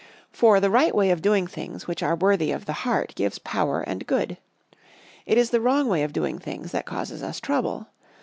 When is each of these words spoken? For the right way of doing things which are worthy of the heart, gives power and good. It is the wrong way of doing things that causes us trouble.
For 0.31 0.59
the 0.59 0.71
right 0.71 0.95
way 0.95 1.11
of 1.11 1.21
doing 1.21 1.45
things 1.45 1.85
which 1.85 2.01
are 2.01 2.15
worthy 2.15 2.51
of 2.51 2.65
the 2.65 2.73
heart, 2.73 3.13
gives 3.13 3.37
power 3.37 3.81
and 3.81 4.07
good. 4.07 4.37
It 5.27 5.37
is 5.37 5.51
the 5.51 5.61
wrong 5.61 5.87
way 5.87 6.01
of 6.01 6.11
doing 6.11 6.39
things 6.39 6.71
that 6.71 6.87
causes 6.87 7.21
us 7.21 7.39
trouble. 7.39 7.85